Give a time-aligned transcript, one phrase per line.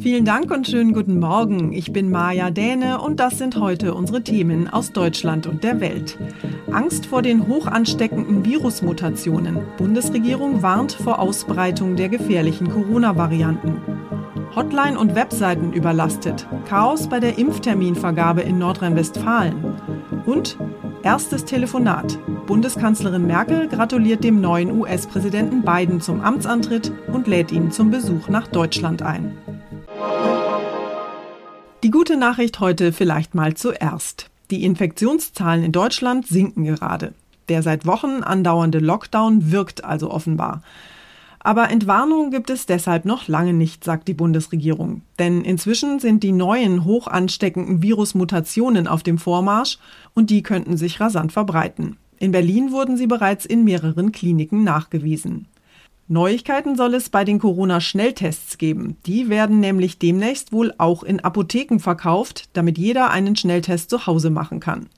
[0.00, 1.72] Vielen Dank und schönen guten Morgen.
[1.72, 6.16] Ich bin Maja Däne und das sind heute unsere Themen aus Deutschland und der Welt.
[6.70, 9.58] Angst vor den hochansteckenden Virusmutationen.
[9.76, 13.82] Bundesregierung warnt vor Ausbreitung der gefährlichen Corona-Varianten.
[14.54, 16.46] Hotline und Webseiten überlastet.
[16.66, 19.74] Chaos bei der Impfterminvergabe in Nordrhein-Westfalen.
[20.26, 20.58] Und
[21.02, 22.18] erstes Telefonat.
[22.46, 28.46] Bundeskanzlerin Merkel gratuliert dem neuen US-Präsidenten Biden zum Amtsantritt und lädt ihn zum Besuch nach
[28.46, 29.36] Deutschland ein.
[31.84, 34.30] Die gute Nachricht heute vielleicht mal zuerst.
[34.50, 37.14] Die Infektionszahlen in Deutschland sinken gerade.
[37.48, 40.62] Der seit Wochen andauernde Lockdown wirkt also offenbar.
[41.38, 45.02] Aber Entwarnung gibt es deshalb noch lange nicht, sagt die Bundesregierung.
[45.20, 49.78] Denn inzwischen sind die neuen hoch ansteckenden Virusmutationen auf dem Vormarsch
[50.14, 51.96] und die könnten sich rasant verbreiten.
[52.18, 55.46] In Berlin wurden sie bereits in mehreren Kliniken nachgewiesen.
[56.10, 58.96] Neuigkeiten soll es bei den Corona-Schnelltests geben.
[59.04, 64.30] Die werden nämlich demnächst wohl auch in Apotheken verkauft, damit jeder einen Schnelltest zu Hause
[64.30, 64.88] machen kann.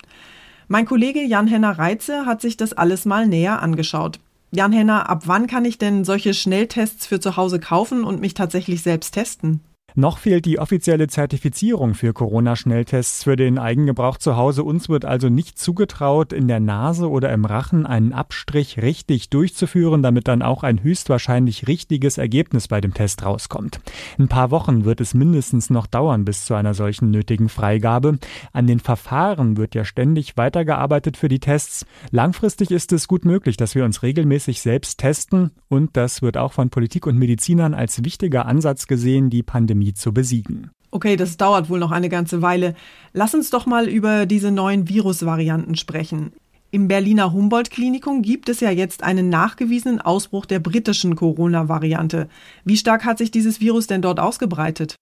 [0.68, 4.20] Mein Kollege Jan-Henner Reitze hat sich das alles mal näher angeschaut.
[4.52, 8.82] Jan-Henner, ab wann kann ich denn solche Schnelltests für zu Hause kaufen und mich tatsächlich
[8.82, 9.60] selbst testen?
[9.94, 14.62] Noch fehlt die offizielle Zertifizierung für Corona-Schnelltests für den Eigengebrauch zu Hause.
[14.62, 20.02] Uns wird also nicht zugetraut, in der Nase oder im Rachen einen Abstrich richtig durchzuführen,
[20.02, 23.80] damit dann auch ein höchstwahrscheinlich richtiges Ergebnis bei dem Test rauskommt.
[24.18, 28.18] Ein paar Wochen wird es mindestens noch dauern bis zu einer solchen nötigen Freigabe.
[28.52, 31.84] An den Verfahren wird ja ständig weitergearbeitet für die Tests.
[32.10, 36.52] Langfristig ist es gut möglich, dass wir uns regelmäßig selbst testen und das wird auch
[36.52, 40.70] von Politik und Medizinern als wichtiger Ansatz gesehen, die Pandemie Pandemie zu besiegen.
[40.90, 42.74] Okay, das dauert wohl noch eine ganze Weile.
[43.12, 46.32] Lass uns doch mal über diese neuen Virusvarianten sprechen.
[46.72, 52.28] Im Berliner Humboldt-Klinikum gibt es ja jetzt einen nachgewiesenen Ausbruch der britischen Corona-Variante.
[52.64, 54.96] Wie stark hat sich dieses Virus denn dort ausgebreitet?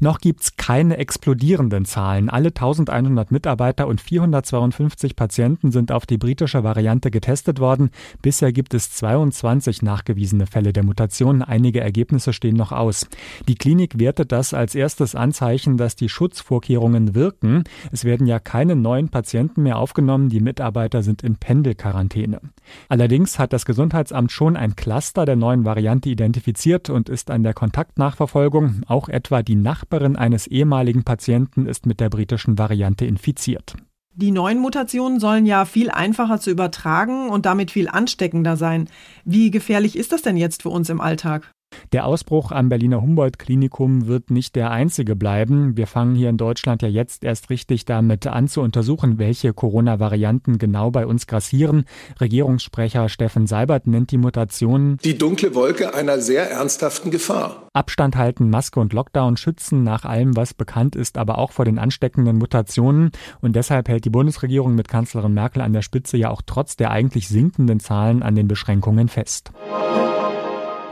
[0.00, 2.28] Noch gibt's keine explodierenden Zahlen.
[2.28, 7.90] Alle 1100 Mitarbeiter und 452 Patienten sind auf die britische Variante getestet worden.
[8.20, 11.42] Bisher gibt es 22 nachgewiesene Fälle der Mutation.
[11.42, 13.06] Einige Ergebnisse stehen noch aus.
[13.48, 17.64] Die Klinik wertet das als erstes Anzeichen, dass die Schutzvorkehrungen wirken.
[17.90, 20.28] Es werden ja keine neuen Patienten mehr aufgenommen.
[20.28, 22.40] Die Mitarbeiter sind in Pendelquarantäne.
[22.88, 27.54] Allerdings hat das Gesundheitsamt schon ein Cluster der neuen Variante identifiziert und ist an der
[27.54, 28.82] Kontaktnachverfolgung.
[28.86, 33.74] Auch etwa die Nachbarin eines ehemaligen Patienten ist mit der britischen Variante infiziert.
[34.14, 38.88] Die neuen Mutationen sollen ja viel einfacher zu übertragen und damit viel ansteckender sein.
[39.24, 41.50] Wie gefährlich ist das denn jetzt für uns im Alltag?
[41.92, 45.76] Der Ausbruch am Berliner Humboldt-Klinikum wird nicht der einzige bleiben.
[45.76, 50.58] Wir fangen hier in Deutschland ja jetzt erst richtig damit an zu untersuchen, welche Corona-Varianten
[50.58, 51.84] genau bei uns grassieren.
[52.20, 57.68] Regierungssprecher Steffen Seibert nennt die Mutationen die dunkle Wolke einer sehr ernsthaften Gefahr.
[57.74, 61.78] Abstand halten, Maske und Lockdown schützen nach allem, was bekannt ist, aber auch vor den
[61.78, 63.10] ansteckenden Mutationen.
[63.40, 66.90] Und deshalb hält die Bundesregierung mit Kanzlerin Merkel an der Spitze ja auch trotz der
[66.90, 69.52] eigentlich sinkenden Zahlen an den Beschränkungen fest.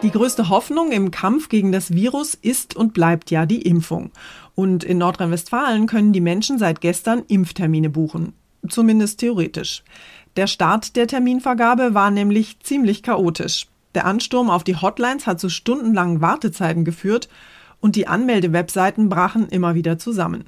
[0.03, 4.11] Die größte Hoffnung im Kampf gegen das Virus ist und bleibt ja die Impfung.
[4.55, 8.33] Und in Nordrhein-Westfalen können die Menschen seit gestern Impftermine buchen.
[8.67, 9.83] Zumindest theoretisch.
[10.37, 13.67] Der Start der Terminvergabe war nämlich ziemlich chaotisch.
[13.95, 17.29] Der Ansturm auf die Hotlines hat zu stundenlangen Wartezeiten geführt
[17.81, 20.45] und die Anmeldewebseiten brachen immer wieder zusammen.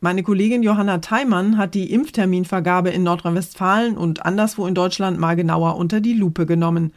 [0.00, 5.76] Meine Kollegin Johanna Theimann hat die Impfterminvergabe in Nordrhein-Westfalen und anderswo in Deutschland mal genauer
[5.76, 6.92] unter die Lupe genommen.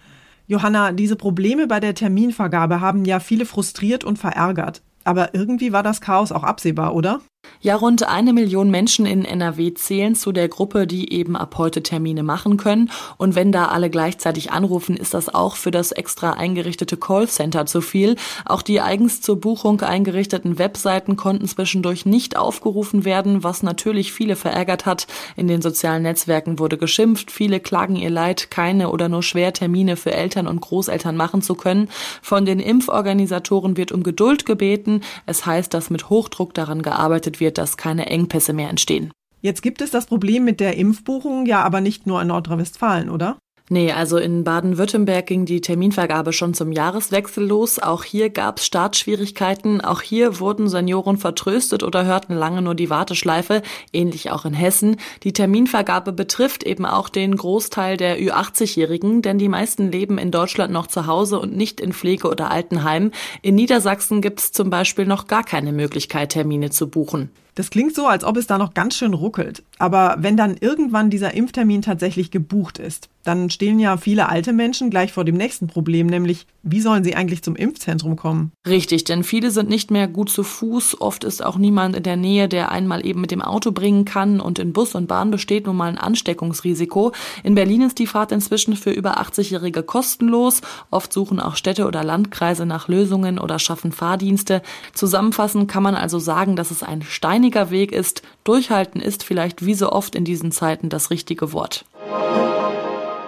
[0.49, 4.81] Johanna, diese Probleme bei der Terminvergabe haben ja viele frustriert und verärgert.
[5.03, 7.19] Aber irgendwie war das Chaos auch absehbar, oder?
[7.59, 11.81] Ja, rund eine Million Menschen in NRW zählen zu der Gruppe, die eben ab heute
[11.81, 12.91] Termine machen können.
[13.17, 17.81] Und wenn da alle gleichzeitig anrufen, ist das auch für das extra eingerichtete Callcenter zu
[17.81, 18.15] viel.
[18.45, 24.35] Auch die eigens zur Buchung eingerichteten Webseiten konnten zwischendurch nicht aufgerufen werden, was natürlich viele
[24.35, 25.07] verärgert hat.
[25.35, 27.31] In den sozialen Netzwerken wurde geschimpft.
[27.31, 31.55] Viele klagen ihr Leid, keine oder nur schwer Termine für Eltern und Großeltern machen zu
[31.55, 31.89] können.
[32.21, 35.01] Von den Impforganisatoren wird um Geduld gebeten.
[35.25, 39.11] Es heißt, dass mit Hochdruck daran gearbeitet wird, dass keine Engpässe mehr entstehen.
[39.41, 43.37] Jetzt gibt es das Problem mit der Impfbuchung ja aber nicht nur in Nordrhein-Westfalen, oder?
[43.69, 47.79] Nee, also in Baden-Württemberg ging die Terminvergabe schon zum Jahreswechsel los.
[47.79, 49.81] Auch hier gab es Startschwierigkeiten.
[49.81, 53.61] Auch hier wurden Senioren vertröstet oder hörten lange nur die Warteschleife.
[53.91, 54.95] Ähnlich auch in Hessen.
[55.23, 60.71] Die Terminvergabe betrifft eben auch den Großteil der Ü80-Jährigen, denn die meisten leben in Deutschland
[60.71, 63.11] noch zu Hause und nicht in Pflege- oder Altenheim.
[63.41, 67.31] In Niedersachsen gibt es zum Beispiel noch gar keine Möglichkeit, Termine zu buchen.
[67.57, 69.63] Das klingt so, als ob es da noch ganz schön ruckelt.
[69.79, 74.89] Aber wenn dann irgendwann dieser Impftermin tatsächlich gebucht ist, dann stehen ja viele alte Menschen
[74.89, 78.51] gleich vor dem nächsten Problem, nämlich wie sollen sie eigentlich zum Impfzentrum kommen?
[78.67, 81.01] Richtig, denn viele sind nicht mehr gut zu Fuß.
[81.01, 84.39] Oft ist auch niemand in der Nähe, der einmal eben mit dem Auto bringen kann.
[84.39, 87.11] Und in Bus und Bahn besteht nun mal ein Ansteckungsrisiko.
[87.43, 90.61] In Berlin ist die Fahrt inzwischen für über 80-Jährige kostenlos.
[90.91, 94.61] Oft suchen auch Städte oder Landkreise nach Lösungen oder schaffen Fahrdienste.
[94.93, 98.23] Zusammenfassend kann man also sagen, dass es ein steiniger steiniger Weg ist.
[98.43, 101.85] Durchhalten ist vielleicht wie so oft in diesen Zeiten das richtige Wort.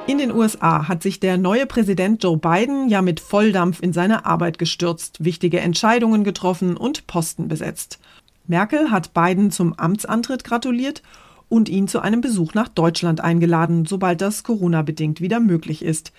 [0.08, 4.26] In den USA hat sich der neue Präsident Joe Biden ja mit Volldampf in seine
[4.26, 8.00] Arbeit gestürzt, wichtige Entscheidungen getroffen und Posten besetzt.
[8.48, 11.04] Merkel hat Biden zum Amtsantritt gratuliert
[11.48, 16.12] und ihn zu einem Besuch nach Deutschland eingeladen, sobald das Corona-bedingt wieder möglich ist.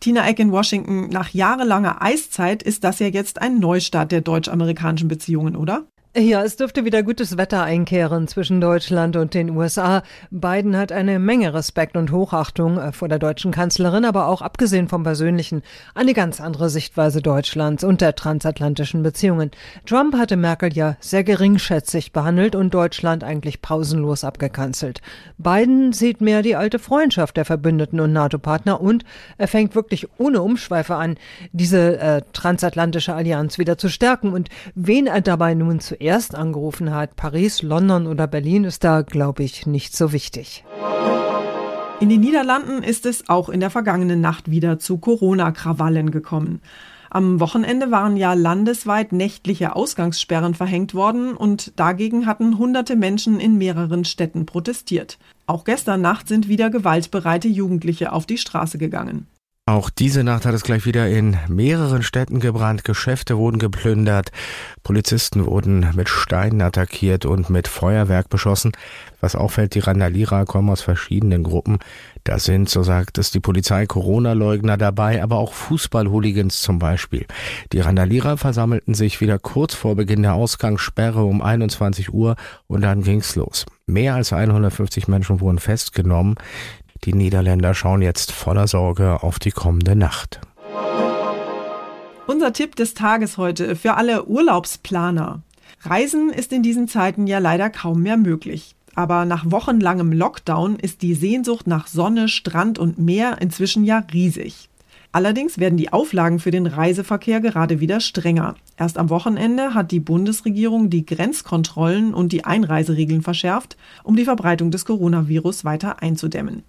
[0.00, 5.08] Tina Eck in Washington, nach jahrelanger Eiszeit ist das ja jetzt ein Neustart der deutsch-amerikanischen
[5.08, 5.84] Beziehungen, oder?
[6.20, 10.02] Ja, es dürfte wieder gutes Wetter einkehren zwischen Deutschland und den USA.
[10.32, 14.88] Biden hat eine Menge Respekt und Hochachtung äh, vor der deutschen Kanzlerin, aber auch abgesehen
[14.88, 15.62] vom Persönlichen
[15.94, 19.52] eine ganz andere Sichtweise Deutschlands und der transatlantischen Beziehungen.
[19.86, 25.00] Trump hatte Merkel ja sehr geringschätzig behandelt und Deutschland eigentlich pausenlos abgekanzelt.
[25.36, 29.04] Biden sieht mehr die alte Freundschaft der Verbündeten und NATO-Partner und
[29.36, 31.16] er fängt wirklich ohne Umschweife an,
[31.52, 34.32] diese äh, transatlantische Allianz wieder zu stärken.
[34.32, 39.02] Und wen er dabei nun zuerst zuerst angerufen hat, Paris, London oder Berlin, ist da,
[39.02, 40.64] glaube ich, nicht so wichtig.
[42.00, 46.62] In den Niederlanden ist es auch in der vergangenen Nacht wieder zu Corona-Krawallen gekommen.
[47.10, 53.58] Am Wochenende waren ja landesweit nächtliche Ausgangssperren verhängt worden und dagegen hatten hunderte Menschen in
[53.58, 55.18] mehreren Städten protestiert.
[55.44, 59.26] Auch gestern Nacht sind wieder gewaltbereite Jugendliche auf die Straße gegangen.
[59.68, 64.32] Auch diese Nacht hat es gleich wieder in mehreren Städten gebrannt, Geschäfte wurden geplündert,
[64.82, 68.72] Polizisten wurden mit Steinen attackiert und mit Feuerwerk beschossen.
[69.20, 71.80] Was auffällt, die Randalierer kommen aus verschiedenen Gruppen.
[72.24, 77.26] Da sind, so sagt es die Polizei, Corona-Leugner dabei, aber auch Fußball-Hooligans zum Beispiel.
[77.74, 82.36] Die Randalierer versammelten sich wieder kurz vor Beginn der Ausgangssperre um 21 Uhr
[82.68, 83.66] und dann ging's los.
[83.86, 86.36] Mehr als 150 Menschen wurden festgenommen.
[87.04, 90.40] Die Niederländer schauen jetzt voller Sorge auf die kommende Nacht.
[92.26, 95.42] Unser Tipp des Tages heute für alle Urlaubsplaner.
[95.82, 98.74] Reisen ist in diesen Zeiten ja leider kaum mehr möglich.
[98.94, 104.68] Aber nach wochenlangem Lockdown ist die Sehnsucht nach Sonne, Strand und Meer inzwischen ja riesig.
[105.12, 108.56] Allerdings werden die Auflagen für den Reiseverkehr gerade wieder strenger.
[108.76, 114.70] Erst am Wochenende hat die Bundesregierung die Grenzkontrollen und die Einreiseregeln verschärft, um die Verbreitung
[114.70, 116.62] des Coronavirus weiter einzudämmen.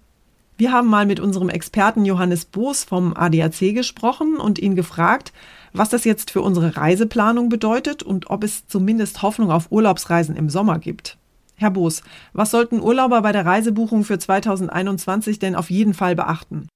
[0.60, 5.32] Wir haben mal mit unserem Experten Johannes Boos vom ADAC gesprochen und ihn gefragt,
[5.72, 10.50] was das jetzt für unsere Reiseplanung bedeutet und ob es zumindest Hoffnung auf Urlaubsreisen im
[10.50, 11.16] Sommer gibt.
[11.56, 12.02] Herr Boos,
[12.34, 16.68] was sollten Urlauber bei der Reisebuchung für 2021 denn auf jeden Fall beachten?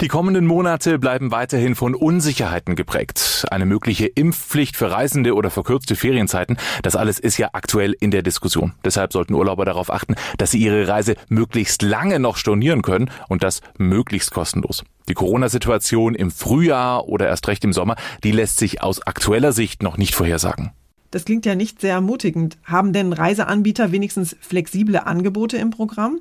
[0.00, 3.44] Die kommenden Monate bleiben weiterhin von Unsicherheiten geprägt.
[3.50, 8.22] Eine mögliche Impfpflicht für Reisende oder verkürzte Ferienzeiten, das alles ist ja aktuell in der
[8.22, 8.74] Diskussion.
[8.84, 13.42] Deshalb sollten Urlauber darauf achten, dass sie ihre Reise möglichst lange noch stornieren können und
[13.42, 14.84] das möglichst kostenlos.
[15.08, 19.82] Die Corona-Situation im Frühjahr oder erst recht im Sommer, die lässt sich aus aktueller Sicht
[19.82, 20.70] noch nicht vorhersagen.
[21.10, 22.56] Das klingt ja nicht sehr ermutigend.
[22.62, 26.20] Haben denn Reiseanbieter wenigstens flexible Angebote im Programm?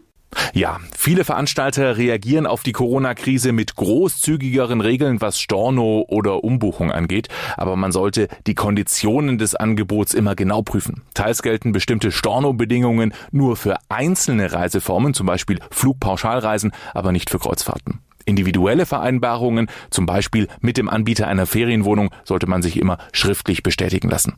[0.53, 7.27] Ja, viele Veranstalter reagieren auf die Corona-Krise mit großzügigeren Regeln, was Storno oder Umbuchung angeht.
[7.57, 11.03] Aber man sollte die Konditionen des Angebots immer genau prüfen.
[11.13, 18.00] Teils gelten bestimmte Storno-Bedingungen nur für einzelne Reiseformen, zum Beispiel Flugpauschalreisen, aber nicht für Kreuzfahrten.
[18.25, 24.10] Individuelle Vereinbarungen, zum Beispiel mit dem Anbieter einer Ferienwohnung, sollte man sich immer schriftlich bestätigen
[24.10, 24.34] lassen.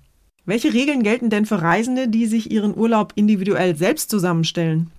[0.46, 4.91] Welche Regeln gelten denn für Reisende, die sich ihren Urlaub individuell selbst zusammenstellen?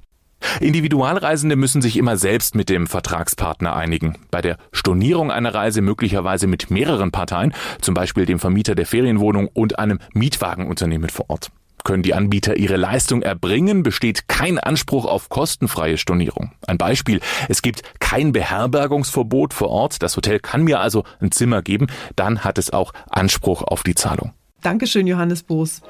[0.61, 4.17] Individualreisende müssen sich immer selbst mit dem Vertragspartner einigen.
[4.31, 9.49] Bei der Stornierung einer Reise möglicherweise mit mehreren Parteien, zum Beispiel dem Vermieter der Ferienwohnung
[9.49, 11.51] und einem Mietwagenunternehmen vor Ort.
[11.85, 16.53] Können die Anbieter ihre Leistung erbringen, besteht kein Anspruch auf kostenfreie Stornierung.
[16.67, 21.63] Ein Beispiel, es gibt kein Beherbergungsverbot vor Ort, das Hotel kann mir also ein Zimmer
[21.63, 24.33] geben, dann hat es auch Anspruch auf die Zahlung.
[24.63, 25.81] Dankeschön, Johannes Boos.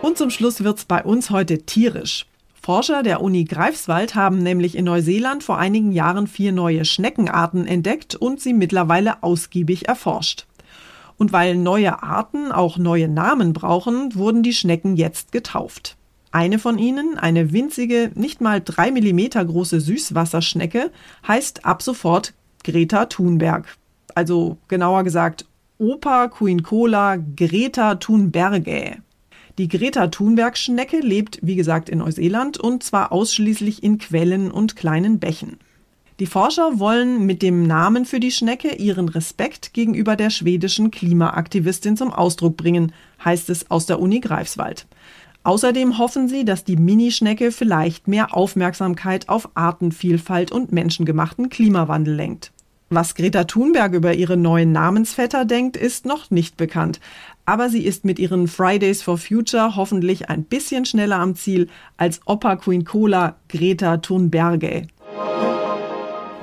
[0.00, 2.26] Und zum Schluss wird's bei uns heute tierisch.
[2.66, 8.16] Forscher der Uni Greifswald haben nämlich in Neuseeland vor einigen Jahren vier neue Schneckenarten entdeckt
[8.16, 10.48] und sie mittlerweile ausgiebig erforscht.
[11.16, 15.96] Und weil neue Arten auch neue Namen brauchen, wurden die Schnecken jetzt getauft.
[16.32, 20.90] Eine von ihnen, eine winzige, nicht mal drei Millimeter große Süßwasserschnecke,
[21.28, 23.76] heißt ab sofort Greta Thunberg.
[24.16, 25.46] Also genauer gesagt
[25.78, 28.96] Opa Queen Cola Greta Thunbergae.
[29.58, 35.18] Die Greta Thunberg-Schnecke lebt, wie gesagt, in Neuseeland und zwar ausschließlich in Quellen und kleinen
[35.18, 35.56] Bächen.
[36.18, 41.96] Die Forscher wollen mit dem Namen für die Schnecke ihren Respekt gegenüber der schwedischen Klimaaktivistin
[41.96, 42.92] zum Ausdruck bringen,
[43.24, 44.86] heißt es aus der Uni Greifswald.
[45.42, 52.52] Außerdem hoffen sie, dass die Minischnecke vielleicht mehr Aufmerksamkeit auf Artenvielfalt und menschengemachten Klimawandel lenkt.
[52.88, 57.00] Was Greta Thunberg über ihre neuen Namensvetter denkt, ist noch nicht bekannt.
[57.44, 62.20] Aber sie ist mit ihren Fridays for Future hoffentlich ein bisschen schneller am Ziel als
[62.26, 64.86] Opa Queen Cola Greta Thunberge.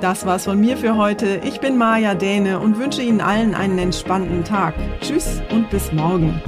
[0.01, 1.39] Das war's von mir für heute.
[1.45, 4.73] Ich bin Maja Däne und wünsche Ihnen allen einen entspannten Tag.
[4.99, 6.41] Tschüss und bis morgen.